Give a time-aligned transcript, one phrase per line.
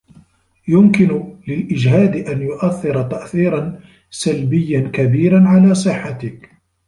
[0.67, 6.49] يمكن للإجهاد أن يؤثر تأثيرا سلبيا كبيرا على صحتك.